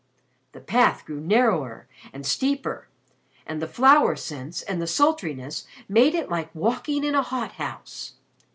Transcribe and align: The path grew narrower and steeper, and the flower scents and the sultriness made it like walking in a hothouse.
The 0.53 0.59
path 0.61 1.05
grew 1.05 1.19
narrower 1.19 1.85
and 2.11 2.25
steeper, 2.25 2.87
and 3.45 3.61
the 3.61 3.67
flower 3.67 4.15
scents 4.15 4.63
and 4.63 4.81
the 4.81 4.87
sultriness 4.87 5.67
made 5.87 6.15
it 6.15 6.27
like 6.27 6.49
walking 6.55 7.03
in 7.03 7.13
a 7.13 7.21
hothouse. 7.21 8.13